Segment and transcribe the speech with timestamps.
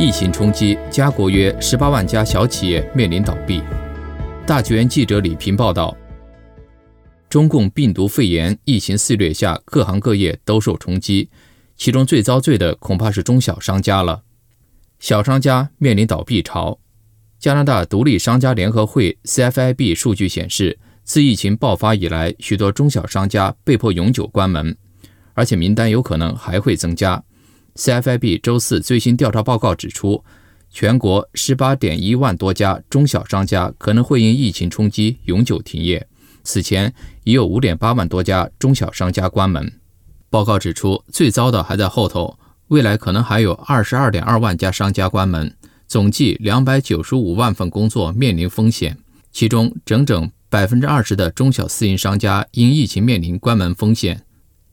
[0.00, 3.60] 疫情冲击，加国约十八万家小企业面临倒闭。
[4.46, 5.96] 大纪元记者李平报道：
[7.28, 11.28] 中共病毒肺炎疫情肆虐下，各行各业都受冲击，
[11.76, 14.22] 其中最遭罪的恐怕是中小商家了。
[15.00, 16.78] 小商家面临倒闭潮。
[17.40, 24.76] 加拿大独立商家联合会 （CFIB） 数据显示，自疫情爆发以来，许多中小商家被迫永久关门，
[25.34, 27.24] 而且名单有可能还会增加。
[27.78, 30.24] CFIB 周四最新调查报告指出，
[30.68, 36.04] 全国18.1万多家中小商家可能会因疫情冲击永久停业。
[36.42, 39.72] 此前已有5.8万多家中小商家关门。
[40.28, 42.36] 报告指出，最糟的还在后头，
[42.66, 48.98] 未来可能还有22.2万家商家关门，总计295万份工作面临风险。
[49.30, 54.24] 其中，整整20%的中小私营商家因疫情面临关门风险。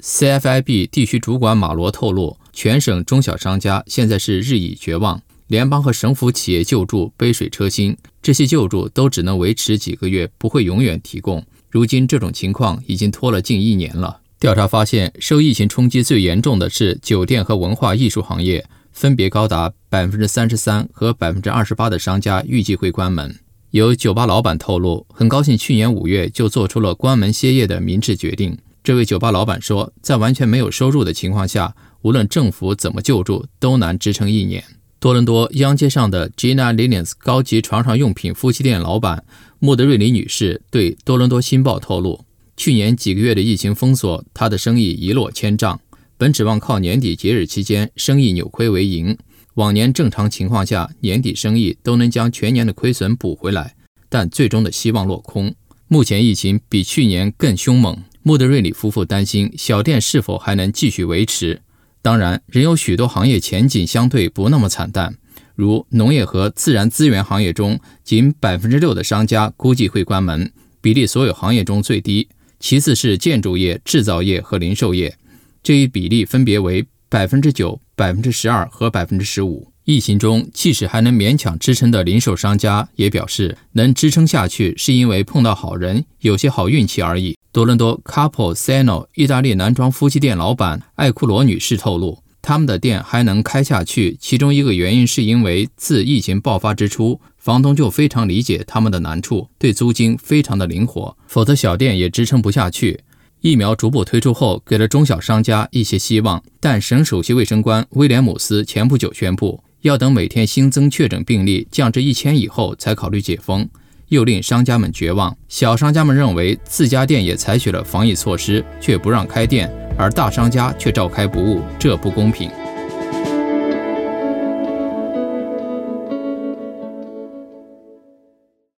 [0.00, 11.44] CFIB 地区主管马罗透露，全省中小商家现在是日益绝望，联邦和省府企业救助杯水车薪，这些救助都只能维持几个月，不会永远提供。
[11.68, 14.20] 如今这种情况已经拖了近一年了。
[14.38, 23.34] 调查发现，受疫情冲击最严重的是酒店和文化艺术行业，分别高达百分之三十三和百分之二十八的商家预计会关门。
[23.72, 28.56] 有酒吧老板透露，很高兴去年五月就做出了关门歇业的明智决定。
[28.84, 34.62] 这位酒吧老板说，在完全没有收入的情况下，无论政府怎么救助，都难支撑一年。
[35.00, 39.24] 多伦多央街上的 Gina Linens 高级床上用品夫妻店老板
[39.58, 42.26] 穆德瑞里女士对多伦多新报透露，
[42.58, 45.80] 去年几个月的疫情封锁，她的生意一落千丈。
[46.18, 49.16] 本指望靠年底节日期间生意扭亏为盈，
[49.54, 53.74] 往年正常情况下年底生意都能将全年的亏损补回来，
[54.10, 55.54] 但最终的希望落空。
[55.88, 57.96] 目前疫情比去年更凶猛。
[58.26, 61.60] 穆德瑞里夫妇担心小店是否还能继续维持。
[62.00, 65.14] 当然，仍有许多行业前景相对不那么惨淡，
[65.54, 72.26] 如农业和自然资源行业中，仅百分之六的商家估计会关门，比例所有行业中最低。
[72.58, 75.14] 其次是建筑业、制造业和零售业，
[75.62, 79.70] 这一比例分别为百分之九、百分之十二和百分之十五。
[79.84, 87.36] 疫情中，即使还能勉强支撑的零售商家也表示，能支撑下去是因为碰到好人，有些好运气而已。
[87.54, 102.98] 多伦多 Couple Sano 意大利男装夫妻店老板艾库罗女士透露，他们的店还能开下去，其中一个原因是因为自疫情爆发之初，房东就非常理解他们的难处，对租金非常的灵活，否则小店也支撑不下去。
[103.40, 109.62] 疫苗逐步推出后，给了中小商家一些希望，但省首席卫生官威廉姆斯前不久宣布。
[109.82, 113.68] 要等每天新增确诊病例降至一千以后才考虑解封，
[114.14, 115.36] 又令商家们绝望。
[115.48, 122.50] 小商家们认为自家店也采取了防疫措施，却不让开店，而大商家却照开不误，这不公平。